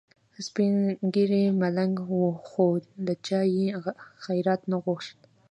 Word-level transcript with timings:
سپین 0.47 0.75
ږیری 1.13 1.43
ملنګ 1.61 1.95
و 2.19 2.23
خو 2.47 2.65
له 3.05 3.13
چا 3.25 3.41
یې 3.55 3.67
خیرات 4.23 4.61
نه 4.71 4.77
غوښت. 4.83 5.17